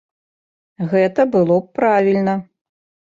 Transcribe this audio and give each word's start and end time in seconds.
Гэта 0.95 1.21
было 1.35 1.59
б 1.67 1.81
правільна. 1.81 2.35